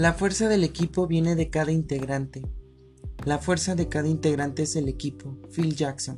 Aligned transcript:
La 0.00 0.14
fuerza 0.14 0.48
del 0.48 0.64
equipo 0.64 1.06
viene 1.06 1.36
de 1.36 1.50
cada 1.50 1.72
integrante. 1.72 2.40
La 3.26 3.36
fuerza 3.36 3.74
de 3.74 3.90
cada 3.90 4.08
integrante 4.08 4.62
es 4.62 4.74
el 4.76 4.88
equipo. 4.88 5.36
Phil 5.54 5.76
Jackson, 5.76 6.16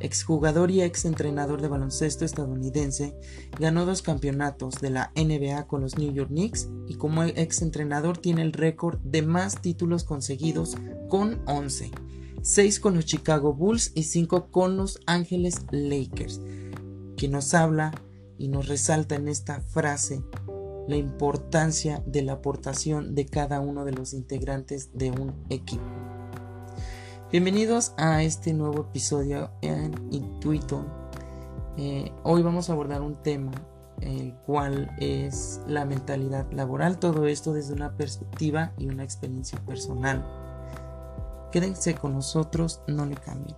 exjugador 0.00 0.72
y 0.72 0.82
ex 0.82 1.04
entrenador 1.04 1.62
de 1.62 1.68
baloncesto 1.68 2.24
estadounidense, 2.24 3.16
ganó 3.56 3.86
dos 3.86 4.02
campeonatos 4.02 4.80
de 4.80 4.90
la 4.90 5.12
NBA 5.14 5.68
con 5.68 5.82
los 5.82 5.96
New 5.96 6.12
York 6.12 6.30
Knicks 6.30 6.68
y 6.88 6.96
como 6.96 7.22
ex 7.22 7.62
entrenador 7.62 8.18
tiene 8.18 8.42
el 8.42 8.52
récord 8.52 8.98
de 9.04 9.22
más 9.22 9.62
títulos 9.62 10.02
conseguidos 10.02 10.76
con 11.08 11.40
11, 11.46 11.92
6 12.42 12.80
con 12.80 12.96
los 12.96 13.04
Chicago 13.04 13.54
Bulls 13.54 13.92
y 13.94 14.02
5 14.02 14.50
con 14.50 14.76
los 14.76 14.98
Ángeles 15.06 15.66
Lakers, 15.70 16.40
que 17.16 17.28
nos 17.28 17.54
habla 17.54 17.92
y 18.38 18.48
nos 18.48 18.66
resalta 18.66 19.14
en 19.14 19.28
esta 19.28 19.60
frase 19.60 20.20
la 20.86 20.96
importancia 20.96 22.02
de 22.06 22.22
la 22.22 22.34
aportación 22.34 23.14
de 23.14 23.26
cada 23.26 23.60
uno 23.60 23.84
de 23.84 23.92
los 23.92 24.12
integrantes 24.12 24.90
de 24.92 25.10
un 25.10 25.34
equipo. 25.48 25.84
Bienvenidos 27.32 27.94
a 27.96 28.22
este 28.22 28.52
nuevo 28.52 28.82
episodio 28.82 29.50
en 29.62 29.94
Intuito. 30.10 30.84
Eh, 31.76 32.12
hoy 32.22 32.42
vamos 32.42 32.68
a 32.68 32.74
abordar 32.74 33.00
un 33.02 33.16
tema, 33.22 33.52
el 34.00 34.34
cual 34.46 34.94
es 34.98 35.60
la 35.66 35.84
mentalidad 35.84 36.50
laboral, 36.52 36.98
todo 36.98 37.26
esto 37.26 37.52
desde 37.52 37.72
una 37.72 37.96
perspectiva 37.96 38.72
y 38.76 38.88
una 38.88 39.04
experiencia 39.04 39.58
personal. 39.60 40.24
Quédense 41.50 41.94
con 41.94 42.12
nosotros, 42.12 42.82
no 42.86 43.06
le 43.06 43.16
cambien. 43.16 43.56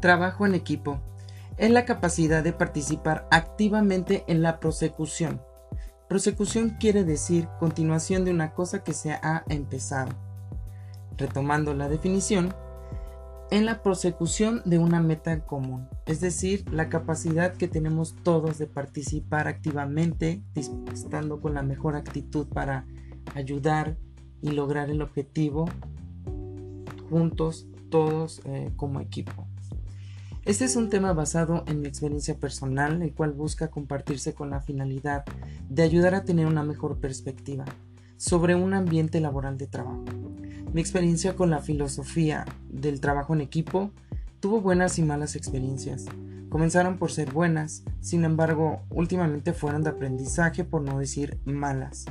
Trabajo 0.00 0.46
en 0.46 0.54
equipo 0.54 1.00
es 1.58 1.70
la 1.70 1.84
capacidad 1.84 2.42
de 2.42 2.52
participar 2.52 3.26
activamente 3.30 4.24
en 4.28 4.42
la 4.42 4.60
prosecución. 4.60 5.42
Prosecución 6.08 6.76
quiere 6.80 7.04
decir 7.04 7.48
continuación 7.58 8.24
de 8.24 8.30
una 8.30 8.54
cosa 8.54 8.82
que 8.82 8.94
se 8.94 9.12
ha 9.12 9.44
empezado. 9.48 10.12
Retomando 11.16 11.74
la 11.74 11.88
definición, 11.88 12.54
en 13.50 13.66
la 13.66 13.82
prosecución 13.82 14.62
de 14.64 14.78
una 14.78 15.00
meta 15.00 15.44
común, 15.44 15.88
es 16.06 16.20
decir, 16.20 16.64
la 16.70 16.88
capacidad 16.88 17.54
que 17.54 17.66
tenemos 17.66 18.14
todos 18.22 18.58
de 18.58 18.66
participar 18.66 19.48
activamente, 19.48 20.42
estando 20.54 21.40
con 21.40 21.54
la 21.54 21.62
mejor 21.62 21.96
actitud 21.96 22.46
para 22.46 22.86
ayudar 23.34 23.96
y 24.42 24.50
lograr 24.50 24.90
el 24.90 25.02
objetivo 25.02 25.66
juntos, 27.10 27.66
todos 27.90 28.42
eh, 28.44 28.70
como 28.76 29.00
equipo. 29.00 29.46
Este 30.48 30.64
es 30.64 30.76
un 30.76 30.88
tema 30.88 31.12
basado 31.12 31.62
en 31.66 31.82
mi 31.82 31.88
experiencia 31.88 32.34
personal, 32.34 33.02
el 33.02 33.12
cual 33.12 33.32
busca 33.32 33.68
compartirse 33.68 34.32
con 34.32 34.48
la 34.48 34.62
finalidad 34.62 35.26
de 35.68 35.82
ayudar 35.82 36.14
a 36.14 36.24
tener 36.24 36.46
una 36.46 36.62
mejor 36.62 37.00
perspectiva 37.00 37.66
sobre 38.16 38.54
un 38.54 38.72
ambiente 38.72 39.20
laboral 39.20 39.58
de 39.58 39.66
trabajo. 39.66 40.06
Mi 40.72 40.80
experiencia 40.80 41.36
con 41.36 41.50
la 41.50 41.58
filosofía 41.58 42.46
del 42.70 42.98
trabajo 42.98 43.34
en 43.34 43.42
equipo 43.42 43.90
tuvo 44.40 44.62
buenas 44.62 44.98
y 44.98 45.02
malas 45.02 45.36
experiencias. 45.36 46.06
Comenzaron 46.48 46.96
por 46.96 47.12
ser 47.12 47.30
buenas, 47.30 47.82
sin 48.00 48.24
embargo, 48.24 48.80
últimamente 48.88 49.52
fueron 49.52 49.82
de 49.82 49.90
aprendizaje 49.90 50.64
por 50.64 50.80
no 50.80 50.98
decir 50.98 51.38
malas. 51.44 52.06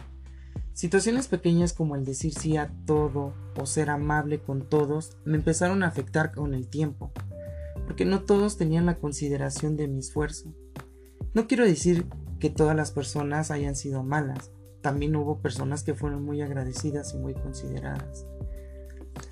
Situaciones 0.74 1.28
pequeñas 1.28 1.74
como 1.74 1.96
el 1.96 2.06
decir 2.06 2.36
sí 2.36 2.56
a 2.56 2.70
todo 2.86 3.34
o 3.60 3.66
ser 3.66 3.90
amable 3.90 4.38
con 4.38 4.70
todos 4.70 5.18
me 5.26 5.38
empezaron 5.38 5.82
a 5.82 5.88
afectar 5.88 6.32
con 6.32 6.54
el 6.54 6.68
tiempo 6.68 7.12
porque 7.88 8.06
no 8.06 8.22
todos 8.22 8.58
tenían 8.58 8.86
la 8.86 8.98
consideración 8.98 9.78
de 9.78 9.88
mi 9.88 10.00
esfuerzo. 10.00 10.54
No 11.34 11.48
quiero 11.48 11.66
decir 11.66 12.06
que 12.40 12.50
todas 12.50 12.76
las 12.76 12.92
personas 12.92 13.50
hayan 13.50 13.76
sido 13.76 14.04
malas, 14.04 14.52
también 14.82 15.16
hubo 15.16 15.40
personas 15.40 15.84
que 15.84 15.96
fueron 15.96 16.24
muy 16.24 16.42
agradecidas 16.42 17.14
y 17.14 17.18
muy 17.18 17.34
consideradas. 17.34 18.28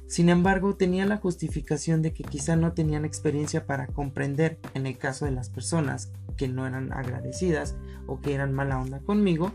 Sin 0.07 0.29
embargo, 0.29 0.75
tenía 0.75 1.05
la 1.05 1.17
justificación 1.17 2.01
de 2.01 2.13
que 2.13 2.23
quizá 2.23 2.55
no 2.55 2.73
tenían 2.73 3.05
experiencia 3.05 3.65
para 3.65 3.87
comprender, 3.87 4.57
en 4.73 4.87
el 4.87 4.97
caso 4.97 5.25
de 5.25 5.31
las 5.31 5.49
personas 5.49 6.11
que 6.37 6.47
no 6.47 6.65
eran 6.65 6.93
agradecidas 6.93 7.75
o 8.07 8.21
que 8.21 8.33
eran 8.33 8.53
mala 8.53 8.79
onda 8.79 8.99
conmigo, 8.99 9.53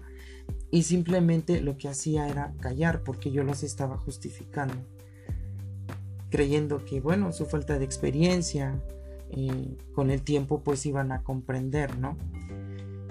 y 0.71 0.83
simplemente 0.83 1.61
lo 1.61 1.77
que 1.77 1.89
hacía 1.89 2.29
era 2.29 2.53
callar 2.61 3.03
porque 3.03 3.31
yo 3.31 3.45
los 3.45 3.63
estaba 3.63 3.97
justificando 3.97 4.75
creyendo 6.31 6.85
que, 6.85 7.01
bueno, 7.01 7.33
su 7.33 7.47
falta 7.47 7.79
de 7.79 7.85
experiencia, 7.85 8.81
eh, 9.31 9.77
con 9.95 10.11
el 10.11 10.23
tiempo 10.23 10.63
pues 10.63 10.87
iban 10.87 11.13
a 11.13 11.23
comprender, 11.23 11.99
¿no? 11.99 12.17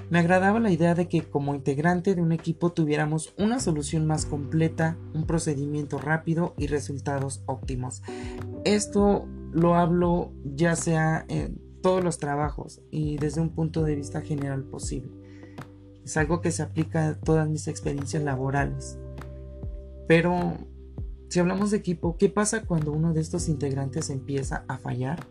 Me 0.10 0.18
agradaba 0.20 0.60
la 0.60 0.72
idea 0.72 0.96
de 0.96 1.08
que 1.08 1.22
como 1.22 1.54
integrante 1.54 2.16
de 2.16 2.22
un 2.22 2.32
equipo 2.32 2.72
tuviéramos 2.72 3.34
una 3.38 3.60
solución 3.60 4.08
más 4.08 4.26
completa, 4.26 4.98
un 5.14 5.28
procedimiento 5.28 6.00
rápido 6.00 6.56
y 6.58 6.66
resultados 6.66 7.44
óptimos. 7.46 8.02
Esto 8.66 9.28
lo 9.52 9.76
hablo 9.76 10.32
ya 10.44 10.76
sea 10.76 11.26
en 11.28 11.62
todos 11.82 12.04
los 12.04 12.18
trabajos 12.18 12.82
y 12.90 13.18
desde 13.18 13.42
un 13.42 13.50
punto 13.50 13.84
de 13.84 13.96
vista 13.96 14.22
general 14.22 14.64
posible. 14.64 15.12
Es 16.04 16.18
algo 16.18 16.42
que 16.42 16.52
se 16.52 16.64
aplica 16.64 17.10
a 17.10 17.14
todas 17.14 17.48
mis 17.48 17.68
experiencias 17.68 18.24
laborales. 18.24 18.98
Pero 20.08 20.58
si 21.30 21.40
hablamos 21.40 21.70
de 21.70 21.78
equipo, 21.78 22.18
¿qué 22.18 22.28
pasa 22.28 22.64
cuando 22.66 22.92
uno 22.92 23.14
de 23.14 23.22
estos 23.22 23.50
integrantes 23.50 24.10
empieza 24.10 24.66
a 24.68 24.80
fallar? 24.80 25.28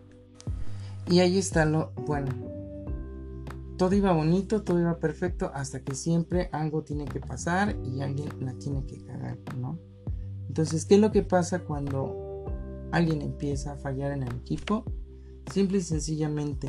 Y 1.10 1.18
ahí 1.18 1.38
está 1.38 1.64
lo 1.64 1.92
bueno. 2.06 2.32
Todo 3.76 3.94
iba 3.94 4.12
bonito, 4.12 4.62
todo 4.62 4.78
iba 4.78 4.98
perfecto, 4.98 5.50
hasta 5.52 5.80
que 5.80 5.96
siempre 5.96 6.50
algo 6.52 6.82
tiene 6.82 7.04
que 7.04 7.20
pasar 7.20 7.76
y 7.84 8.00
alguien 8.00 8.28
la 8.40 8.52
tiene 8.54 8.86
que 8.86 9.04
cagar, 9.04 9.38
¿no? 9.56 9.78
Entonces, 10.46 10.84
¿qué 10.84 10.94
es 10.94 11.00
lo 11.00 11.10
que 11.10 11.22
pasa 11.22 11.60
cuando 11.60 12.44
alguien 12.92 13.20
empieza 13.20 13.72
a 13.72 13.76
fallar 13.76 14.12
en 14.12 14.22
el 14.22 14.36
equipo? 14.36 14.84
Simple 15.52 15.78
y 15.78 15.82
sencillamente, 15.82 16.68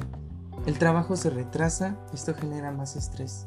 el 0.65 0.77
trabajo 0.79 1.15
se 1.15 1.29
retrasa, 1.29 1.97
esto 2.13 2.33
genera 2.33 2.71
más 2.71 2.95
estrés. 2.95 3.45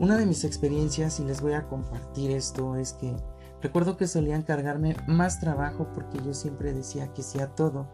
Una 0.00 0.16
de 0.16 0.26
mis 0.26 0.44
experiencias, 0.44 1.20
y 1.20 1.24
les 1.24 1.40
voy 1.40 1.52
a 1.52 1.68
compartir 1.68 2.32
esto, 2.32 2.76
es 2.76 2.92
que 2.94 3.14
Recuerdo 3.62 3.96
que 3.96 4.06
solían 4.06 4.42
cargarme 4.42 4.96
más 5.06 5.40
trabajo 5.40 5.88
porque 5.94 6.18
yo 6.24 6.34
siempre 6.34 6.72
decía 6.72 7.12
que 7.14 7.22
sí 7.22 7.40
a 7.40 7.48
todo 7.48 7.86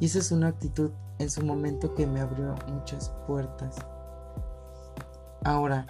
y 0.00 0.06
esa 0.06 0.20
es 0.20 0.30
una 0.30 0.48
actitud 0.48 0.90
en 1.18 1.30
su 1.30 1.44
momento 1.44 1.94
que 1.94 2.06
me 2.06 2.20
abrió 2.20 2.54
muchas 2.68 3.10
puertas. 3.26 3.76
Ahora, 5.44 5.86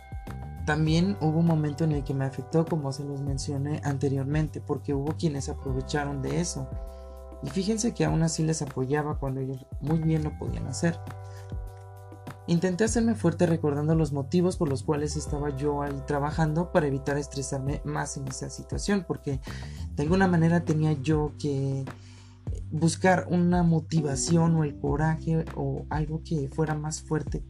también 0.67 1.17
hubo 1.21 1.38
un 1.38 1.47
momento 1.47 1.84
en 1.84 1.93
el 1.93 2.05
que 2.05 2.15
me 2.15 2.25
afectó 2.25 2.65
como 2.67 2.93
se 2.93 3.05
los 3.05 3.21
mencioné 3.21 3.81
anteriormente 3.84 4.61
porque 4.61 4.94
hubo 4.94 5.15
quienes 5.17 5.49
aprovecharon 5.49 6.22
de 6.22 6.41
eso 6.41 6.69
y 7.43 7.50
fíjense 7.50 7.94
que 7.94 8.05
aún 8.05 8.22
así 8.22 8.43
les 8.43 8.62
apoyaba 8.62 9.19
cuando 9.19 9.41
ellos 9.41 9.65
muy 9.81 9.99
bien 9.99 10.25
lo 10.25 10.37
podían 10.38 10.67
hacer. 10.67 10.99
Intenté 12.48 12.84
hacerme 12.84 13.14
fuerte 13.14 13.44
recordando 13.44 13.94
los 13.94 14.12
motivos 14.12 14.56
por 14.56 14.70
los 14.70 14.82
cuales 14.82 15.16
estaba 15.16 15.54
yo 15.54 15.82
ahí 15.82 16.03
trabajando 16.06 16.72
para 16.72 16.86
evitar 16.86 17.19
estresarme 17.19 17.82
más 17.84 18.16
en 18.16 18.26
esa 18.26 18.48
situación, 18.48 19.04
porque 19.06 19.38
de 19.94 20.03
alguna 20.03 20.28
manera 20.28 20.64
tenía 20.64 20.92
yo 20.94 21.32
que 21.38 21.84
buscar 22.70 23.26
una 23.28 23.62
motivación 23.62 24.56
o 24.56 24.64
el 24.64 24.78
coraje 24.78 25.44
o 25.56 25.84
algo 25.91 26.22
que 26.25 26.48
fuera 26.48 26.75
más 26.75 27.03
fuerte 27.03 27.42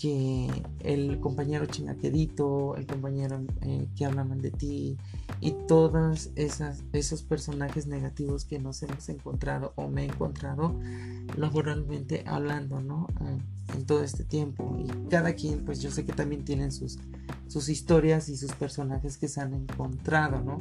que 0.00 0.48
el 0.80 1.20
compañero 1.20 1.66
chinaquedito, 1.66 2.74
el 2.76 2.86
compañero 2.86 3.42
eh, 3.60 3.86
que 3.94 4.06
habla 4.06 4.24
mal 4.24 4.40
de 4.40 4.50
ti 4.50 4.96
y 5.40 5.52
todos 5.68 6.30
esos 6.36 7.22
personajes 7.22 7.86
negativos 7.86 8.46
que 8.46 8.58
nos 8.58 8.82
hemos 8.82 9.10
encontrado 9.10 9.74
o 9.76 9.88
me 9.88 10.02
he 10.02 10.04
encontrado 10.06 10.74
laboralmente 11.36 12.24
hablando, 12.26 12.80
¿no? 12.80 13.08
Ah, 13.16 13.36
en 13.74 13.84
todo 13.84 14.02
este 14.02 14.24
tiempo. 14.24 14.74
Y 14.78 14.88
cada 15.10 15.34
quien, 15.34 15.66
pues 15.66 15.82
yo 15.82 15.90
sé 15.90 16.06
que 16.06 16.14
también 16.14 16.46
tienen 16.46 16.72
sus, 16.72 16.98
sus 17.46 17.68
historias 17.68 18.30
y 18.30 18.38
sus 18.38 18.52
personajes 18.52 19.18
que 19.18 19.28
se 19.28 19.42
han 19.42 19.52
encontrado, 19.52 20.40
¿no? 20.40 20.58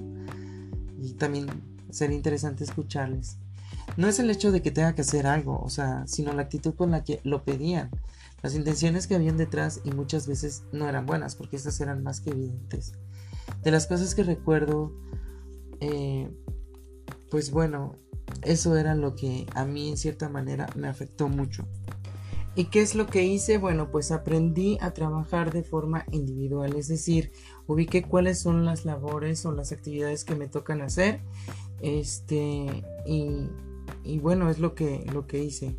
Y 1.02 1.14
también 1.14 1.48
sería 1.92 2.18
interesante 2.18 2.66
escucharles. 2.66 3.38
No 3.96 4.10
es 4.10 4.20
el 4.20 4.30
hecho 4.30 4.52
de 4.52 4.62
que 4.62 4.72
tenga 4.72 4.96
que 4.96 5.02
hacer 5.02 5.28
algo, 5.28 5.62
o 5.62 5.70
sea, 5.70 6.06
sino 6.08 6.34
la 6.34 6.42
actitud 6.42 6.74
con 6.74 6.92
la 6.92 7.06
que 7.06 7.22
lo 7.24 7.44
pedían 7.44 7.90
las 8.42 8.56
intenciones 8.56 9.08
que 9.08 9.16
habían 9.16 9.38
detrás 9.38 9.82
y 9.84 9.92
muchas 9.92 10.28
veces 10.28 10.64
no 10.72 10.88
eran 10.88 11.06
buenas 11.06 11.36
porque 11.36 11.56
estas 11.56 11.80
eran 11.82 12.04
más 12.04 12.22
que 12.22 12.32
evidentes. 12.32 12.94
De 13.64 13.72
las 13.72 13.88
cosas 13.88 14.16
que 14.16 14.24
recuerdo, 14.24 14.94
eh, 15.80 16.30
pues 17.30 17.52
bueno, 17.52 17.96
eso 18.44 18.78
era 18.78 18.96
lo 18.96 19.16
que 19.16 19.46
a 19.56 19.66
mí 19.66 19.90
en 19.90 19.98
cierta 19.98 20.30
manera 20.30 20.68
me 20.76 20.88
afectó 20.88 21.28
mucho. 21.28 21.68
¿Y 22.56 22.66
qué 22.66 22.82
es 22.82 22.96
lo 22.96 23.08
que 23.08 23.24
hice? 23.24 23.58
Bueno, 23.58 23.92
pues 23.92 24.12
aprendí 24.12 24.78
a 24.82 24.92
trabajar 24.92 25.54
de 25.54 25.64
forma 25.64 26.06
individual, 26.12 26.76
es 26.76 26.88
decir, 26.88 27.32
ubiqué 27.68 28.04
cuáles 28.04 28.40
son 28.40 28.66
las 28.66 28.86
labores 28.86 29.46
o 29.46 29.52
las 29.52 29.72
actividades 29.72 30.26
que 30.26 30.36
me 30.36 30.48
tocan 30.48 30.82
hacer. 30.82 31.22
Este, 31.80 32.84
y, 33.06 33.50
y 34.04 34.20
bueno, 34.20 34.50
es 34.50 34.60
lo 34.60 34.76
que, 34.76 35.06
lo 35.14 35.28
que 35.28 35.44
hice. 35.44 35.78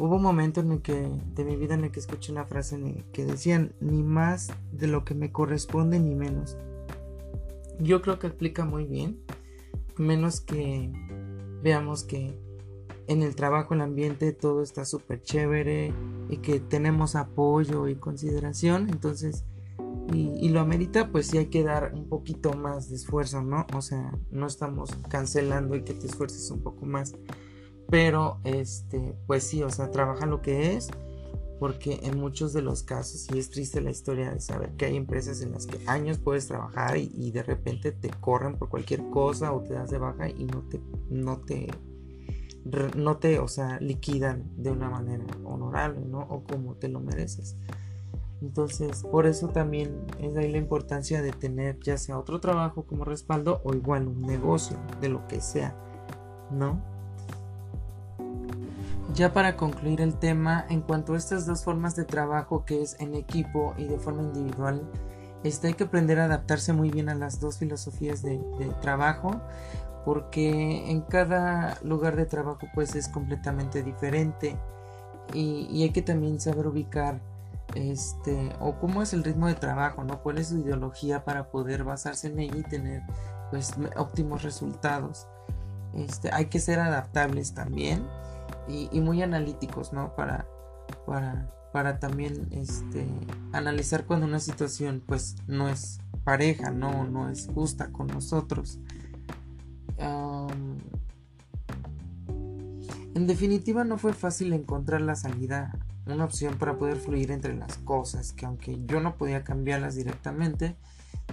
Hubo 0.00 0.16
un 0.16 0.22
momento 0.22 0.60
en 0.60 0.72
el 0.72 0.82
que 0.82 1.08
de 1.34 1.44
mi 1.44 1.56
vida 1.56 1.74
en 1.74 1.84
el 1.84 1.90
que 1.90 2.00
escuché 2.00 2.32
una 2.32 2.46
frase 2.46 3.04
que 3.12 3.24
decían 3.24 3.72
ni 3.80 4.02
más 4.02 4.48
de 4.72 4.86
lo 4.86 5.04
que 5.04 5.14
me 5.14 5.30
corresponde 5.30 6.00
ni 6.00 6.14
menos. 6.14 6.56
Yo 7.78 8.00
creo 8.02 8.18
que 8.18 8.26
explica 8.26 8.64
muy 8.64 8.86
bien, 8.86 9.20
menos 9.96 10.40
que 10.40 10.90
veamos 11.62 12.04
que 12.04 12.38
en 13.06 13.22
el 13.22 13.34
trabajo, 13.34 13.74
el 13.74 13.80
ambiente, 13.80 14.32
todo 14.32 14.62
está 14.62 14.84
súper 14.84 15.20
chévere 15.20 15.92
y 16.28 16.36
que 16.38 16.60
tenemos 16.60 17.16
apoyo 17.16 17.88
y 17.88 17.96
consideración, 17.96 18.88
entonces, 18.88 19.44
y, 20.12 20.48
lo 20.48 20.60
amerita, 20.60 21.10
pues 21.10 21.26
sí 21.26 21.38
hay 21.38 21.46
que 21.46 21.62
dar 21.62 21.92
un 21.94 22.08
poquito 22.08 22.52
más 22.52 22.88
de 22.88 22.96
esfuerzo, 22.96 23.42
¿no? 23.42 23.66
O 23.74 23.82
sea, 23.82 24.12
no 24.30 24.46
estamos 24.46 24.90
cancelando 25.08 25.76
y 25.76 25.82
que 25.82 25.94
te 25.94 26.06
esfuerces 26.06 26.50
un 26.50 26.62
poco 26.62 26.86
más, 26.86 27.14
pero, 27.90 28.38
este, 28.44 29.14
pues 29.26 29.44
sí, 29.44 29.62
o 29.62 29.70
sea, 29.70 29.90
trabaja 29.90 30.26
lo 30.26 30.42
que 30.42 30.74
es, 30.74 30.88
porque 31.58 32.00
en 32.04 32.18
muchos 32.18 32.52
de 32.52 32.62
los 32.62 32.82
casos, 32.82 33.26
y 33.34 33.38
es 33.38 33.50
triste 33.50 33.80
la 33.80 33.90
historia 33.90 34.30
de 34.30 34.40
saber 34.40 34.70
que 34.76 34.86
hay 34.86 34.96
empresas 34.96 35.42
en 35.42 35.52
las 35.52 35.66
que 35.66 35.78
años 35.86 36.18
puedes 36.18 36.46
trabajar 36.46 36.96
y, 36.96 37.30
de 37.32 37.42
repente 37.42 37.92
te 37.92 38.08
corren 38.08 38.56
por 38.56 38.70
cualquier 38.70 39.02
cosa 39.10 39.52
o 39.52 39.60
te 39.60 39.74
das 39.74 39.90
de 39.90 39.98
baja 39.98 40.28
y 40.28 40.44
no 40.44 40.62
te, 40.62 40.80
no 41.10 41.38
te 41.40 41.68
no 42.94 43.16
te, 43.16 43.38
o 43.38 43.48
sea, 43.48 43.80
liquidan 43.80 44.44
de 44.56 44.70
una 44.70 44.90
manera 44.90 45.24
honorable, 45.44 46.02
¿no? 46.04 46.20
O 46.20 46.44
como 46.44 46.74
te 46.74 46.88
lo 46.88 47.00
mereces. 47.00 47.56
Entonces, 48.42 49.02
por 49.02 49.26
eso 49.26 49.48
también 49.48 50.06
es 50.18 50.36
ahí 50.36 50.52
la 50.52 50.58
importancia 50.58 51.22
de 51.22 51.32
tener 51.32 51.78
ya 51.80 51.96
sea 51.96 52.18
otro 52.18 52.38
trabajo 52.38 52.84
como 52.84 53.04
respaldo 53.04 53.60
o 53.64 53.74
igual 53.74 54.08
un 54.08 54.22
negocio, 54.22 54.78
de 55.00 55.08
lo 55.08 55.26
que 55.26 55.40
sea, 55.40 55.74
¿no? 56.50 56.82
Ya 59.14 59.32
para 59.32 59.56
concluir 59.56 60.00
el 60.00 60.14
tema, 60.14 60.64
en 60.68 60.82
cuanto 60.82 61.14
a 61.14 61.16
estas 61.16 61.44
dos 61.44 61.64
formas 61.64 61.96
de 61.96 62.04
trabajo 62.04 62.64
que 62.64 62.82
es 62.82 62.96
en 63.00 63.14
equipo 63.14 63.74
y 63.76 63.84
de 63.84 63.98
forma 63.98 64.22
individual, 64.22 64.82
este, 65.42 65.68
hay 65.68 65.74
que 65.74 65.84
aprender 65.84 66.20
a 66.20 66.26
adaptarse 66.26 66.72
muy 66.72 66.90
bien 66.90 67.08
a 67.08 67.14
las 67.14 67.40
dos 67.40 67.58
filosofías 67.58 68.22
de, 68.22 68.38
trabajo 68.80 69.40
porque 70.04 70.90
en 70.90 71.02
cada 71.02 71.76
lugar 71.82 72.16
de 72.16 72.24
trabajo 72.24 72.66
pues 72.74 72.94
es 72.94 73.08
completamente 73.08 73.82
diferente 73.82 74.56
y, 75.34 75.82
hay 75.82 75.90
que 75.90 76.02
también 76.02 76.40
saber 76.40 76.66
ubicar 76.66 77.20
este 77.74 78.50
o 78.60 78.74
cómo 78.76 79.02
es 79.02 79.12
el 79.12 79.24
ritmo 79.24 79.46
de 79.46 79.54
trabajo, 79.54 80.04
¿no? 80.04 80.22
cuál 80.22 80.38
es 80.38 80.48
su 80.48 80.58
ideología 80.58 81.24
para 81.24 81.50
poder 81.50 81.84
basarse 81.84 82.28
en 82.28 82.38
ella 82.38 82.56
y 82.56 82.62
tener 82.62 83.02
pues 83.50 83.74
óptimos 83.96 84.42
resultados. 84.42 85.26
Este, 85.94 86.30
hay 86.32 86.46
que 86.46 86.60
ser 86.60 86.78
adaptables 86.78 87.54
también 87.54 88.02
y, 88.92 89.00
muy 89.00 89.22
analíticos, 89.22 89.92
¿no? 89.92 90.14
Para, 90.14 90.46
para, 91.06 91.50
para 91.72 91.98
también 91.98 92.48
este, 92.52 93.06
analizar 93.52 94.04
cuando 94.06 94.26
una 94.26 94.40
situación 94.40 95.02
pues 95.06 95.36
no 95.46 95.68
es 95.68 96.00
pareja, 96.24 96.70
no, 96.70 97.04
no 97.04 97.28
es 97.28 97.48
justa 97.52 97.90
con 97.90 98.06
nosotros 98.06 98.78
en 103.20 103.26
definitiva 103.26 103.84
no 103.84 103.98
fue 103.98 104.14
fácil 104.14 104.52
encontrar 104.52 105.02
la 105.02 105.14
salida, 105.14 105.76
una 106.06 106.24
opción 106.24 106.56
para 106.56 106.78
poder 106.78 106.96
fluir 106.96 107.30
entre 107.30 107.54
las 107.54 107.76
cosas, 107.78 108.32
que 108.32 108.46
aunque 108.46 108.78
yo 108.86 109.00
no 109.00 109.16
podía 109.16 109.44
cambiarlas 109.44 109.94
directamente, 109.96 110.76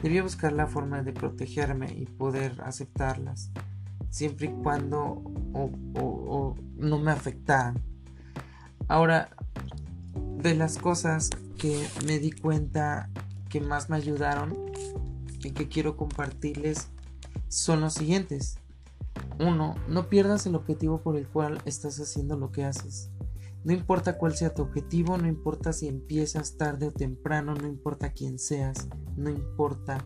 debía 0.02 0.22
buscar 0.22 0.52
la 0.52 0.68
forma 0.68 1.02
de 1.02 1.14
protegerme 1.14 1.94
y 1.94 2.06
poder 2.06 2.60
aceptarlas, 2.62 3.52
siempre 4.18 4.48
y 4.48 4.64
cuando 4.64 5.22
no 6.76 7.00
me 7.00 7.12
afectaran. 7.12 7.84
Ahora, 8.88 9.30
de 10.42 10.56
las 10.56 10.80
cosas 10.80 11.30
que 11.58 11.88
me 12.08 12.18
di 12.18 12.32
cuenta 12.32 13.12
que 13.48 13.62
más 13.62 13.92
me 13.92 13.96
ayudaron 13.96 14.56
y 15.44 15.52
que 15.52 15.68
quiero 15.68 15.96
compartirles 15.98 16.90
son 17.48 17.82
los 17.82 17.94
siguientes. 17.94 18.58
1. 19.40 19.76
No 19.88 20.10
pierdas 20.10 20.48
el 20.48 20.56
objetivo 20.56 21.02
por 21.02 21.16
el 21.16 21.28
cual 21.28 21.62
estás 21.66 22.00
haciendo 22.00 22.38
lo 22.38 22.52
que 22.52 22.64
haces. 22.64 23.12
No 23.64 23.72
importa 23.72 24.18
cuál 24.18 24.36
sea 24.36 24.54
tu 24.54 24.64
objetivo, 24.64 25.20
no 25.20 25.28
importa 25.28 25.74
si 25.74 25.88
empiezas 25.88 26.58
tarde 26.58 26.88
o 26.88 26.92
temprano, 26.92 27.54
no 27.54 27.68
importa 27.68 28.14
quién 28.14 28.40
seas, 28.40 28.88
no 29.16 29.30
importa 29.30 30.04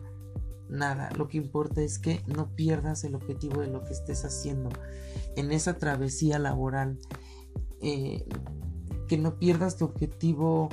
nada. 0.72 1.10
Lo 1.16 1.28
que 1.28 1.38
importa 1.38 1.82
es 1.82 1.98
que 1.98 2.22
no 2.26 2.48
pierdas 2.56 3.04
el 3.04 3.14
objetivo 3.14 3.60
de 3.60 3.68
lo 3.68 3.84
que 3.84 3.92
estés 3.92 4.24
haciendo 4.24 4.70
en 5.36 5.52
esa 5.52 5.78
travesía 5.78 6.38
laboral. 6.38 6.98
Eh, 7.80 8.24
que 9.08 9.18
no 9.18 9.38
pierdas 9.38 9.76
tu 9.76 9.84
objetivo 9.84 10.70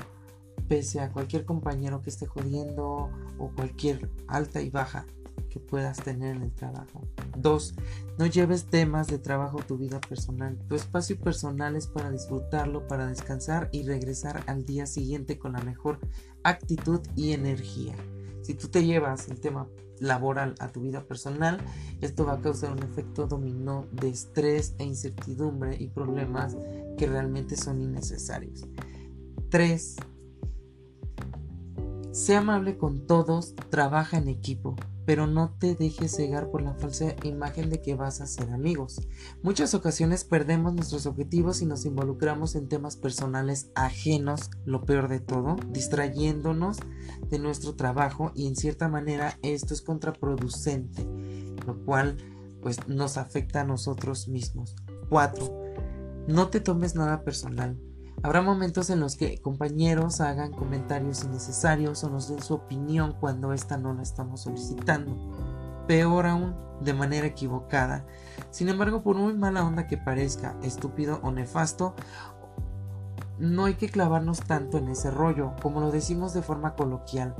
pese 0.68 1.02
a 1.02 1.12
cualquier 1.12 1.46
compañero 1.46 2.02
que 2.02 2.10
esté 2.10 2.26
jodiendo 2.26 3.10
o 3.38 3.52
cualquier 3.56 4.10
alta 4.28 4.62
y 4.62 4.70
baja 4.70 5.06
que 5.50 5.60
puedas 5.60 5.98
tener 5.98 6.36
en 6.36 6.44
el 6.44 6.54
trabajo. 6.54 7.02
2. 7.38 7.76
No 8.18 8.26
lleves 8.28 8.66
temas 8.66 9.08
de 9.08 9.18
trabajo 9.18 9.60
a 9.60 9.66
tu 9.66 9.78
vida 9.78 10.00
personal. 10.00 10.58
Tu 10.70 10.76
espacio 10.76 11.20
personal 11.20 11.76
es 11.76 11.88
para 11.88 12.12
disfrutarlo, 12.12 12.88
para 12.88 13.08
descansar 13.08 13.70
y 13.72 13.84
regresar 13.84 14.44
al 14.48 14.64
día 14.64 14.86
siguiente 14.86 15.40
con 15.40 15.54
la 15.54 15.62
mejor 15.62 16.00
actitud 16.44 17.02
y 17.16 17.34
energía. 17.34 17.96
Si 18.42 18.54
tú 18.54 18.68
te 18.68 18.86
llevas 18.86 19.28
el 19.30 19.40
tema 19.40 19.68
laboral 20.00 20.56
a 20.60 20.72
tu 20.72 20.82
vida 20.82 21.04
personal, 21.04 21.60
esto 22.02 22.26
va 22.26 22.34
a 22.34 22.42
causar 22.42 22.72
un 22.72 22.84
efecto 22.84 23.28
dominó 23.28 23.86
de 23.92 24.10
estrés 24.10 24.76
e 24.78 24.86
incertidumbre 24.86 25.76
y 25.78 25.88
problemas 25.88 26.56
que 26.98 27.08
realmente 27.08 27.58
son 27.58 27.82
innecesarios. 27.82 28.66
3. 29.50 29.96
Sé 32.12 32.36
amable 32.36 32.78
con 32.78 33.06
todos, 33.06 33.56
trabaja 33.70 34.18
en 34.18 34.30
equipo 34.30 34.76
pero 35.10 35.26
no 35.26 35.56
te 35.58 35.74
dejes 35.74 36.18
cegar 36.18 36.52
por 36.52 36.62
la 36.62 36.76
falsa 36.76 37.16
imagen 37.24 37.72
de 37.72 37.82
que 37.82 37.96
vas 37.96 38.22
a 38.22 38.28
ser 38.28 38.52
amigos. 38.52 39.08
Muchas 39.42 39.74
ocasiones 39.74 40.24
perdemos 40.24 40.76
nuestros 40.76 41.08
objetivos 41.08 41.64
y 41.64 41.66
nos 41.66 41.84
involucramos 41.86 42.54
en 42.54 42.68
temas 42.70 42.96
personales 42.96 43.72
ajenos, 43.74 44.52
lo 44.66 44.86
peor 44.86 45.08
de 45.08 45.20
todo, 45.20 45.56
distrayéndonos 45.70 46.78
de 47.28 47.40
nuestro 47.40 47.74
trabajo 47.74 48.32
y 48.36 48.46
en 48.46 48.56
cierta 48.56 48.88
manera 48.88 49.40
esto 49.42 49.74
es 49.74 49.82
contraproducente, 49.82 51.04
lo 51.66 51.84
cual 51.86 52.18
pues 52.62 52.88
nos 52.88 53.18
afecta 53.18 53.62
a 53.62 53.66
nosotros 53.66 54.28
mismos. 54.28 54.76
4. 55.10 55.74
No 56.28 56.50
te 56.50 56.60
tomes 56.60 56.94
nada 56.94 57.24
personal. 57.24 57.80
Habrá 58.22 58.42
momentos 58.42 58.90
en 58.90 59.00
los 59.00 59.16
que 59.16 59.38
compañeros 59.42 60.20
hagan 60.20 60.52
comentarios 60.52 61.24
innecesarios 61.24 62.04
o 62.04 62.10
nos 62.10 62.28
den 62.28 62.42
su 62.42 62.54
opinión 62.54 63.16
cuando 63.18 63.54
esta 63.54 63.78
no 63.78 63.94
la 63.94 64.04
estamos 64.04 64.42
solicitando. 64.42 65.16
Peor 65.88 66.26
aún, 66.26 66.56
de 66.82 66.94
manera 66.94 67.28
equivocada. 67.28 68.06
Sin 68.52 68.68
embargo, 68.68 69.04
por 69.04 69.16
muy 69.16 69.34
mala 69.34 69.64
onda 69.64 69.88
que 69.88 69.98
parezca, 69.98 70.56
estúpido 70.62 71.20
o 71.24 71.32
nefasto, 71.32 71.96
no 73.38 73.66
hay 73.66 73.76
que 73.76 73.88
clavarnos 73.88 74.42
tanto 74.42 74.78
en 74.78 74.90
ese 74.90 75.12
rollo, 75.12 75.54
como 75.62 75.80
lo 75.80 75.92
decimos 75.92 76.34
de 76.34 76.42
forma 76.42 76.76
coloquial, 76.76 77.34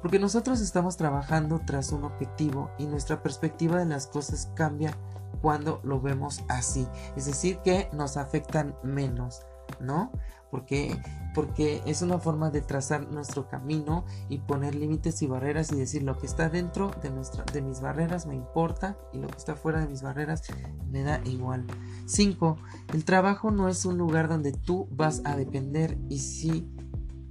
porque 0.00 0.20
nosotros 0.20 0.60
estamos 0.60 0.96
trabajando 0.96 1.60
tras 1.66 1.90
un 1.90 2.04
objetivo 2.04 2.70
y 2.78 2.86
nuestra 2.86 3.20
perspectiva 3.20 3.78
de 3.78 3.86
las 3.86 4.06
cosas 4.06 4.48
cambia 4.54 4.96
cuando 5.42 5.80
lo 5.82 6.00
vemos 6.00 6.44
así, 6.48 6.86
es 7.16 7.26
decir, 7.26 7.58
que 7.64 7.88
nos 7.92 8.16
afectan 8.16 8.76
menos. 8.84 9.42
¿No? 9.80 10.12
Porque, 10.50 11.00
porque 11.34 11.80
es 11.86 12.02
una 12.02 12.18
forma 12.18 12.50
de 12.50 12.60
trazar 12.60 13.08
nuestro 13.10 13.48
camino 13.48 14.04
y 14.28 14.38
poner 14.38 14.74
límites 14.74 15.22
y 15.22 15.26
barreras 15.26 15.70
y 15.70 15.76
decir 15.76 16.02
lo 16.02 16.18
que 16.18 16.26
está 16.26 16.48
dentro 16.48 16.90
de, 17.02 17.10
nuestra, 17.10 17.44
de 17.44 17.62
mis 17.62 17.80
barreras 17.80 18.26
me 18.26 18.34
importa 18.34 18.98
y 19.12 19.18
lo 19.18 19.28
que 19.28 19.36
está 19.36 19.54
fuera 19.54 19.80
de 19.80 19.86
mis 19.86 20.02
barreras 20.02 20.42
me 20.90 21.02
da 21.02 21.20
igual. 21.24 21.66
5. 22.06 22.56
El 22.92 23.04
trabajo 23.04 23.52
no 23.52 23.68
es 23.68 23.84
un 23.84 23.96
lugar 23.96 24.28
donde 24.28 24.52
tú 24.52 24.88
vas 24.90 25.22
a 25.24 25.36
depender 25.36 25.96
y 26.08 26.18
sí 26.18 26.68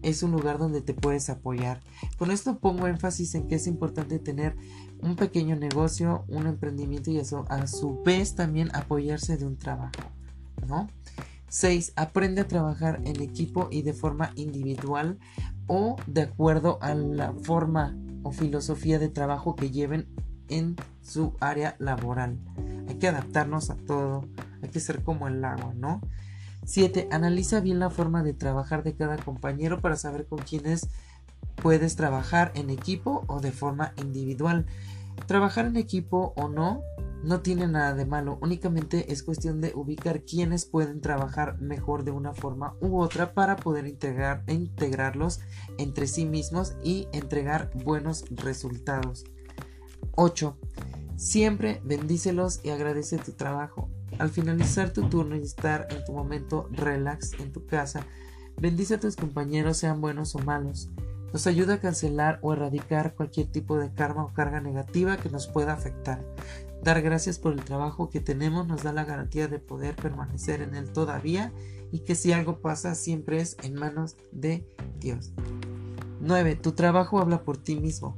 es 0.02 0.24
un 0.24 0.32
lugar 0.32 0.58
donde 0.58 0.82
te 0.82 0.94
puedes 0.94 1.30
apoyar. 1.30 1.82
Con 2.18 2.32
esto 2.32 2.60
pongo 2.60 2.88
énfasis 2.88 3.36
en 3.36 3.48
que 3.48 3.56
es 3.56 3.68
importante 3.68 4.20
tener 4.20 4.56
un 5.02 5.16
pequeño 5.16 5.56
negocio, 5.56 6.24
un 6.28 6.48
emprendimiento 6.48 7.12
y 7.12 7.18
eso 7.18 7.46
a 7.50 7.68
su 7.68 8.02
vez 8.04 8.36
también 8.36 8.70
apoyarse 8.74 9.38
de 9.38 9.46
un 9.46 9.58
trabajo, 9.58 9.92
¿no? 10.68 10.88
6. 11.50 11.94
Aprende 11.96 12.42
a 12.42 12.48
trabajar 12.48 13.02
en 13.06 13.22
equipo 13.22 13.68
y 13.72 13.82
de 13.82 13.94
forma 13.94 14.32
individual 14.36 15.20
o 15.68 15.98
de 16.08 16.22
acuerdo 16.22 16.80
a 16.82 16.94
la 16.96 17.34
forma 17.34 17.96
o 18.24 18.32
filosofía 18.32 19.00
de 19.00 19.10
trabajo 19.10 19.56
que 19.56 19.72
lleven 19.72 20.08
en 20.48 20.76
su 21.02 21.36
área 21.40 21.76
laboral. 21.80 22.40
Hay 22.88 22.96
que 22.96 23.08
adaptarnos 23.08 23.70
a 23.70 23.76
todo, 23.76 24.26
hay 24.62 24.70
que 24.70 24.80
ser 24.80 25.04
como 25.04 25.28
el 25.28 25.44
agua, 25.44 25.74
¿no? 25.76 26.02
7. 26.66 27.10
Analiza 27.12 27.62
bien 27.62 27.80
la 27.80 27.90
forma 27.90 28.24
de 28.24 28.34
trabajar 28.34 28.84
de 28.84 28.96
cada 28.96 29.18
compañero 29.18 29.80
para 29.80 29.96
saber 29.96 30.28
con 30.28 30.40
quiénes 30.40 30.90
puedes 31.56 31.96
trabajar 31.96 32.52
en 32.56 32.70
equipo 32.70 33.24
o 33.28 33.40
de 33.40 33.52
forma 33.52 33.94
individual. 33.98 34.66
Trabajar 35.28 35.66
en 35.66 35.78
equipo 35.78 36.34
o 36.36 36.48
no 36.48 36.82
no 37.24 37.42
tiene 37.42 37.68
nada 37.68 37.94
de 37.94 38.06
malo, 38.06 38.38
únicamente 38.42 39.12
es 39.12 39.24
cuestión 39.24 39.60
de 39.60 39.74
ubicar 39.76 40.24
quiénes 40.24 40.66
pueden 40.66 41.02
trabajar 41.02 41.60
mejor 41.60 42.04
de 42.04 42.12
una 42.12 42.34
forma 42.34 42.76
u 42.80 43.00
otra 43.00 43.34
para 43.34 43.58
poder 43.58 43.88
integrar, 43.88 44.44
integrarlos 44.48 45.42
entre 45.78 46.08
sí 46.08 46.26
mismos 46.26 46.76
y 46.84 47.08
entregar 47.12 47.72
buenos 47.84 48.26
resultados. 48.30 49.26
8. 50.16 50.58
Siempre 51.18 51.82
bendícelos 51.84 52.62
y 52.64 52.70
agradece 52.70 53.18
tu 53.18 53.34
trabajo. 53.34 53.90
Al 54.18 54.30
finalizar 54.30 54.92
tu 54.92 55.10
turno 55.10 55.36
y 55.36 55.42
estar 55.42 55.88
en 55.92 56.04
tu 56.06 56.14
momento 56.14 56.68
relax 56.72 57.34
en 57.40 57.52
tu 57.52 57.66
casa, 57.66 58.06
bendice 58.58 58.96
a 58.96 59.00
tus 59.00 59.16
compañeros 59.16 59.78
sean 59.78 60.02
buenos 60.02 60.36
o 60.36 60.40
malos. 60.40 60.90
Nos 61.32 61.46
ayuda 61.46 61.76
a 61.76 61.80
cancelar 61.80 62.40
o 62.42 62.54
erradicar 62.54 63.14
cualquier 63.14 63.48
tipo 63.48 63.78
de 63.78 63.94
karma 63.94 64.24
o 64.24 64.34
carga 64.34 64.62
negativa 64.62 65.18
que 65.18 65.30
nos 65.30 65.48
pueda 65.48 65.74
afectar. 65.74 66.26
Dar 66.84 67.02
gracias 67.02 67.40
por 67.40 67.54
el 67.54 67.64
trabajo 67.64 68.10
que 68.10 68.22
tenemos 68.22 68.68
nos 68.68 68.84
da 68.84 68.94
la 68.94 69.04
garantía 69.04 69.48
de 69.48 69.60
poder 69.60 69.96
permanecer 69.96 70.62
en 70.62 70.76
él 70.76 70.92
todavía 70.92 71.52
y 71.92 72.00
que 72.00 72.16
si 72.16 72.32
algo 72.32 72.62
pasa 72.62 72.96
siempre 72.96 73.42
es 73.42 73.58
en 73.64 73.74
manos 73.74 74.16
de 74.32 74.66
Dios. 75.00 75.34
9. 76.22 76.56
Tu 76.56 76.72
trabajo 76.74 77.20
habla 77.20 77.44
por 77.44 77.58
ti 77.58 77.76
mismo. 77.76 78.18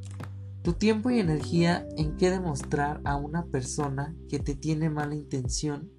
Tu 0.64 0.74
tiempo 0.74 1.10
y 1.10 1.20
energía 1.20 1.88
en 1.98 2.18
qué 2.18 2.30
demostrar 2.30 3.02
a 3.04 3.16
una 3.16 3.46
persona 3.46 4.16
que 4.30 4.40
te 4.40 4.54
tiene 4.54 4.90
mala 4.90 5.16
intención 5.16 5.92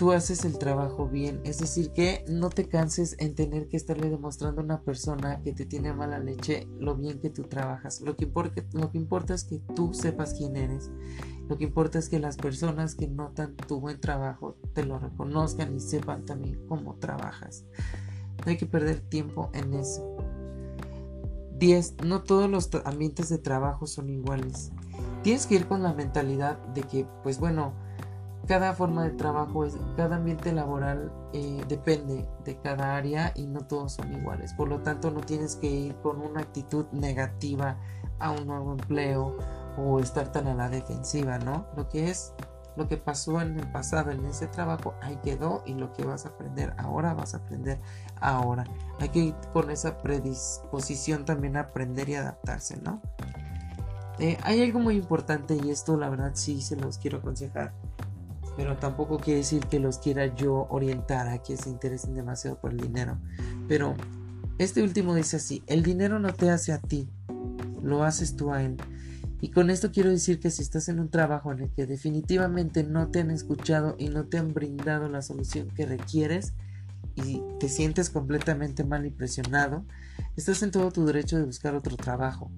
tú 0.00 0.12
haces 0.12 0.46
el 0.46 0.56
trabajo 0.56 1.08
bien. 1.08 1.42
Es 1.44 1.58
decir, 1.58 1.90
que 1.90 2.24
no 2.26 2.48
te 2.48 2.66
canses 2.66 3.16
en 3.18 3.34
tener 3.34 3.68
que 3.68 3.76
estarle 3.76 4.08
demostrando 4.08 4.62
a 4.62 4.64
una 4.64 4.80
persona 4.80 5.42
que 5.42 5.52
te 5.52 5.66
tiene 5.66 5.92
mala 5.92 6.18
leche 6.18 6.66
lo 6.78 6.96
bien 6.96 7.20
que 7.20 7.28
tú 7.28 7.42
trabajas. 7.42 8.00
Lo 8.00 8.16
que, 8.16 8.24
importa, 8.24 8.64
lo 8.72 8.90
que 8.90 8.96
importa 8.96 9.34
es 9.34 9.44
que 9.44 9.60
tú 9.76 9.92
sepas 9.92 10.32
quién 10.32 10.56
eres. 10.56 10.90
Lo 11.50 11.58
que 11.58 11.64
importa 11.64 11.98
es 11.98 12.08
que 12.08 12.18
las 12.18 12.38
personas 12.38 12.94
que 12.94 13.08
notan 13.08 13.54
tu 13.56 13.78
buen 13.78 14.00
trabajo 14.00 14.56
te 14.72 14.86
lo 14.86 14.98
reconozcan 14.98 15.76
y 15.76 15.80
sepan 15.80 16.24
también 16.24 16.64
cómo 16.66 16.94
trabajas. 16.94 17.66
No 18.38 18.52
hay 18.52 18.56
que 18.56 18.64
perder 18.64 19.00
tiempo 19.00 19.50
en 19.52 19.74
eso. 19.74 20.16
10. 21.58 22.04
No 22.06 22.22
todos 22.22 22.48
los 22.48 22.70
ambientes 22.86 23.28
de 23.28 23.36
trabajo 23.36 23.86
son 23.86 24.08
iguales. 24.08 24.72
Tienes 25.22 25.46
que 25.46 25.56
ir 25.56 25.66
con 25.66 25.82
la 25.82 25.92
mentalidad 25.92 26.56
de 26.68 26.84
que, 26.84 27.06
pues 27.22 27.38
bueno, 27.38 27.74
cada 28.50 28.74
forma 28.74 29.04
de 29.04 29.10
trabajo, 29.10 29.64
es, 29.64 29.78
cada 29.96 30.16
ambiente 30.16 30.50
laboral 30.50 31.12
eh, 31.32 31.62
depende 31.68 32.28
de 32.44 32.58
cada 32.58 32.96
área 32.96 33.30
y 33.36 33.46
no 33.46 33.60
todos 33.60 33.92
son 33.92 34.12
iguales. 34.12 34.54
Por 34.54 34.66
lo 34.66 34.80
tanto, 34.80 35.12
no 35.12 35.20
tienes 35.20 35.54
que 35.54 35.70
ir 35.70 35.94
con 36.02 36.20
una 36.20 36.40
actitud 36.40 36.86
negativa 36.90 37.76
a 38.18 38.32
un 38.32 38.48
nuevo 38.48 38.72
empleo 38.72 39.38
o 39.78 40.00
estar 40.00 40.32
tan 40.32 40.48
a 40.48 40.54
la 40.54 40.68
defensiva, 40.68 41.38
¿no? 41.38 41.64
Lo 41.76 41.88
que 41.88 42.10
es 42.10 42.34
lo 42.74 42.88
que 42.88 42.96
pasó 42.96 43.40
en 43.40 43.56
el 43.56 43.70
pasado 43.70 44.10
en 44.10 44.24
ese 44.24 44.48
trabajo, 44.48 44.94
ahí 45.00 45.16
quedó 45.22 45.62
y 45.64 45.74
lo 45.74 45.92
que 45.92 46.04
vas 46.04 46.26
a 46.26 46.30
aprender 46.30 46.74
ahora 46.76 47.14
vas 47.14 47.34
a 47.34 47.36
aprender 47.36 47.80
ahora. 48.20 48.64
Hay 48.98 49.10
que 49.10 49.20
ir 49.20 49.34
con 49.52 49.70
esa 49.70 49.98
predisposición 49.98 51.24
también 51.24 51.56
a 51.56 51.60
aprender 51.60 52.08
y 52.08 52.16
adaptarse, 52.16 52.78
¿no? 52.78 53.00
Eh, 54.18 54.36
hay 54.42 54.60
algo 54.60 54.80
muy 54.80 54.96
importante 54.96 55.56
y 55.56 55.70
esto 55.70 55.96
la 55.96 56.10
verdad 56.10 56.32
sí 56.34 56.60
se 56.60 56.74
los 56.74 56.98
quiero 56.98 57.18
aconsejar 57.18 57.72
pero 58.56 58.76
tampoco 58.76 59.18
quiere 59.18 59.38
decir 59.38 59.66
que 59.66 59.80
los 59.80 59.98
quiera 59.98 60.34
yo 60.34 60.66
orientar 60.70 61.28
a 61.28 61.42
que 61.42 61.56
se 61.56 61.70
interesen 61.70 62.14
demasiado 62.14 62.60
por 62.60 62.72
el 62.72 62.78
dinero. 62.78 63.18
Pero 63.68 63.94
este 64.58 64.82
último 64.82 65.14
dice 65.14 65.36
así, 65.36 65.62
el 65.66 65.82
dinero 65.82 66.18
no 66.18 66.34
te 66.34 66.50
hace 66.50 66.72
a 66.72 66.78
ti, 66.78 67.08
lo 67.82 68.04
haces 68.04 68.36
tú 68.36 68.52
a 68.52 68.62
él. 68.62 68.76
Y 69.40 69.50
con 69.50 69.70
esto 69.70 69.90
quiero 69.90 70.10
decir 70.10 70.38
que 70.38 70.50
si 70.50 70.62
estás 70.62 70.88
en 70.88 71.00
un 71.00 71.08
trabajo 71.08 71.50
en 71.50 71.60
el 71.60 71.70
que 71.70 71.86
definitivamente 71.86 72.84
no 72.84 73.08
te 73.08 73.20
han 73.20 73.30
escuchado 73.30 73.96
y 73.98 74.08
no 74.08 74.24
te 74.24 74.36
han 74.36 74.52
brindado 74.52 75.08
la 75.08 75.22
solución 75.22 75.68
que 75.68 75.86
requieres 75.86 76.52
y 77.16 77.40
te 77.58 77.68
sientes 77.68 78.10
completamente 78.10 78.84
mal 78.84 79.06
y 79.06 79.10
presionado, 79.10 79.84
estás 80.36 80.62
en 80.62 80.70
todo 80.70 80.90
tu 80.90 81.06
derecho 81.06 81.38
de 81.38 81.44
buscar 81.44 81.74
otro 81.74 81.96
trabajo, 81.96 82.50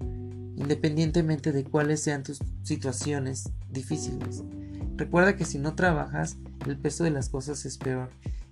independientemente 0.56 1.52
de 1.52 1.64
cuáles 1.64 2.02
sean 2.02 2.24
tus 2.24 2.40
situaciones 2.64 3.50
difíciles. 3.70 4.42
Recuerda 4.96 5.36
que 5.36 5.44
si 5.44 5.58
no 5.58 5.74
trabajas, 5.74 6.36
el 6.66 6.78
peso 6.78 7.04
de 7.04 7.10
las 7.10 7.28
cosas 7.28 7.64
es 7.64 7.78
peor. 7.78 8.10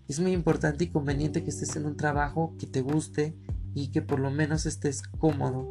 Es 0.09 0.21
muy 0.21 0.33
importante 0.33 0.85
y 0.85 0.89
conveniente 0.89 1.45
que 1.45 1.51
estés 1.51 1.77
en 1.77 1.87
un 1.87 1.97
trabajo 1.97 2.55
que 2.59 2.67
te 2.67 2.81
guste 2.81 3.37
y 3.75 3.89
que 3.89 4.03
por 4.03 4.19
lo 4.19 4.31
menos 4.31 4.67
estés 4.67 5.03
cómodo 5.03 5.71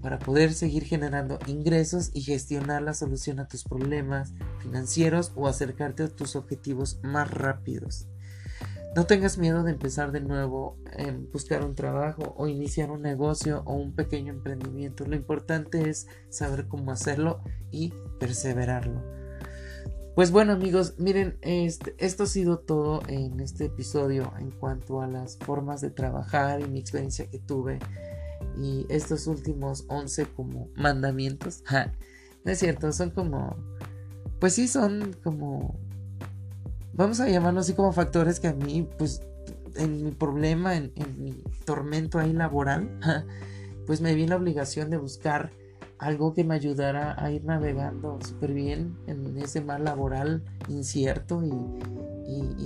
para 0.00 0.18
poder 0.18 0.52
seguir 0.52 0.84
generando 0.84 1.38
ingresos 1.46 2.10
y 2.12 2.22
gestionar 2.22 2.82
la 2.82 2.92
solución 2.92 3.40
a 3.40 3.48
tus 3.48 3.64
problemas 3.64 4.34
financieros 4.60 5.32
o 5.36 5.48
acercarte 5.48 6.02
a 6.02 6.08
tus 6.08 6.36
objetivos 6.36 6.98
más 7.02 7.30
rápidos. 7.30 8.08
No 8.94 9.06
tengas 9.06 9.38
miedo 9.38 9.62
de 9.62 9.70
empezar 9.70 10.12
de 10.12 10.20
nuevo 10.20 10.76
en 10.92 11.30
buscar 11.32 11.64
un 11.64 11.74
trabajo 11.74 12.34
o 12.36 12.46
iniciar 12.46 12.90
un 12.90 13.00
negocio 13.00 13.62
o 13.64 13.74
un 13.74 13.94
pequeño 13.94 14.34
emprendimiento. 14.34 15.06
Lo 15.06 15.16
importante 15.16 15.88
es 15.88 16.08
saber 16.28 16.68
cómo 16.68 16.92
hacerlo 16.92 17.40
y 17.70 17.94
perseverarlo. 18.20 19.21
Pues 20.14 20.30
bueno 20.30 20.52
amigos, 20.52 20.94
miren, 20.98 21.38
este, 21.40 21.94
esto 21.96 22.24
ha 22.24 22.26
sido 22.26 22.58
todo 22.58 23.00
en 23.08 23.40
este 23.40 23.64
episodio 23.66 24.30
en 24.38 24.50
cuanto 24.50 25.00
a 25.00 25.06
las 25.06 25.38
formas 25.38 25.80
de 25.80 25.88
trabajar 25.88 26.60
y 26.60 26.68
mi 26.68 26.80
experiencia 26.80 27.30
que 27.30 27.38
tuve 27.38 27.78
y 28.58 28.84
estos 28.90 29.26
últimos 29.26 29.86
11 29.88 30.26
como 30.26 30.68
mandamientos. 30.76 31.64
no 32.44 32.52
es 32.52 32.58
cierto, 32.58 32.92
son 32.92 33.08
como, 33.10 33.56
pues 34.38 34.52
sí, 34.52 34.68
son 34.68 35.16
como, 35.24 35.78
vamos 36.92 37.18
a 37.20 37.28
llamarlo 37.30 37.60
así 37.60 37.72
como 37.72 37.94
factores 37.94 38.38
que 38.38 38.48
a 38.48 38.52
mí, 38.52 38.86
pues 38.98 39.22
en 39.76 40.04
mi 40.04 40.10
problema, 40.10 40.76
en, 40.76 40.92
mi 41.16 41.42
tormento 41.64 42.18
ahí 42.18 42.34
laboral, 42.34 43.00
pues 43.86 44.02
me 44.02 44.14
vi 44.14 44.26
la 44.26 44.36
obligación 44.36 44.90
de 44.90 44.98
buscar 44.98 45.52
algo 46.02 46.34
que 46.34 46.42
me 46.42 46.56
ayudara 46.56 47.14
a 47.16 47.30
ir 47.30 47.44
navegando 47.44 48.18
súper 48.26 48.52
bien 48.52 48.98
en 49.06 49.38
ese 49.38 49.60
mar 49.60 49.80
laboral 49.80 50.42
incierto 50.68 51.42
y, 51.44 51.52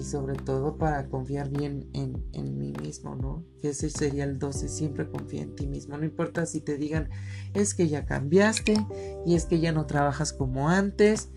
sobre 0.02 0.36
todo 0.36 0.76
para 0.78 1.08
confiar 1.08 1.50
bien 1.50 1.88
en, 1.92 2.22
en, 2.32 2.58
mí 2.58 2.72
mismo, 2.80 3.16
¿no? 3.16 3.44
Que 3.60 3.70
ese 3.70 3.90
sería 3.90 4.24
el 4.24 4.38
12, 4.38 4.68
siempre 4.68 5.10
confía 5.10 5.42
en 5.42 5.56
ti 5.56 5.66
mismo, 5.66 5.98
no 5.98 6.04
importa 6.04 6.46
si 6.46 6.60
te 6.60 6.78
digan 6.78 7.10
es 7.52 7.74
que 7.74 7.88
ya 7.88 8.06
cambiaste 8.06 8.74
y 9.26 9.34
es 9.34 9.46
que 9.46 9.58
ya 9.58 9.72
no 9.72 9.86
trabajas 9.86 10.32
como 10.32 10.68
antes, 10.68 11.30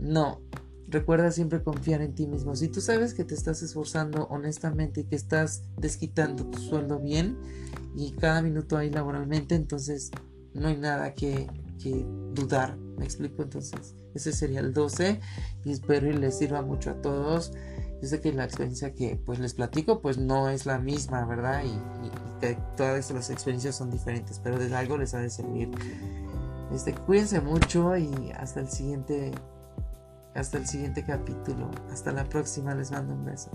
no, 0.00 0.40
recuerda 0.88 1.30
siempre 1.30 1.62
confiar 1.62 2.00
en 2.00 2.14
ti 2.14 2.26
mismo. 2.26 2.56
Si 2.56 2.68
tú 2.68 2.80
sabes 2.80 3.12
que 3.12 3.24
te 3.24 3.34
estás 3.34 3.62
esforzando 3.62 4.26
honestamente 4.28 5.02
y 5.02 5.04
que 5.04 5.16
estás 5.16 5.64
desquitando 5.76 6.46
tu 6.46 6.58
sueldo 6.58 6.98
bien 6.98 7.36
y 7.94 8.12
cada 8.12 8.40
minuto 8.40 8.78
ahí 8.78 8.90
laboralmente, 8.90 9.54
entonces 9.54 10.10
no 10.54 10.68
hay 10.68 10.76
nada 10.76 11.14
que, 11.14 11.48
dudar. 12.32 12.78
¿Me 12.96 13.04
explico? 13.04 13.42
Entonces, 13.42 13.94
ese 14.14 14.32
sería 14.32 14.60
el 14.60 14.72
12 14.72 15.20
y 15.64 15.72
espero 15.72 16.08
y 16.08 16.14
les 16.14 16.38
sirva 16.38 16.62
mucho 16.62 16.90
a 16.90 17.02
todos. 17.02 17.52
Yo 18.00 18.08
sé 18.08 18.22
que 18.22 18.32
la 18.32 18.44
experiencia 18.44 18.94
que 18.94 19.20
pues 19.22 19.38
les 19.38 19.52
platico 19.52 20.00
pues 20.00 20.16
no 20.16 20.48
es 20.48 20.64
la 20.64 20.78
misma, 20.78 21.26
¿verdad? 21.26 21.62
Y, 21.64 22.40
que 22.40 22.58
todas 22.76 23.10
las 23.10 23.28
experiencias 23.28 23.76
son 23.76 23.90
diferentes, 23.90 24.40
pero 24.42 24.58
de 24.58 24.74
algo 24.74 24.96
les 24.96 25.12
ha 25.12 25.18
de 25.18 25.28
servir. 25.28 25.70
Este, 26.72 26.94
cuídense 26.94 27.40
mucho 27.40 27.94
y 27.96 28.32
hasta 28.32 28.60
el 28.60 28.68
siguiente 28.70 29.32
hasta 30.34 30.58
el 30.58 30.66
siguiente 30.66 31.04
capítulo. 31.04 31.70
Hasta 31.92 32.12
la 32.12 32.24
próxima, 32.24 32.74
les 32.74 32.90
mando 32.90 33.14
un 33.14 33.24
beso. 33.24 33.50